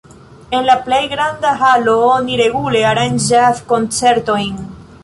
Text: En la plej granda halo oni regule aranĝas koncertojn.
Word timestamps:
En 0.59 0.63
la 0.69 0.75
plej 0.87 1.01
granda 1.11 1.51
halo 1.59 1.93
oni 2.07 2.41
regule 2.43 2.83
aranĝas 2.95 3.65
koncertojn. 3.75 4.63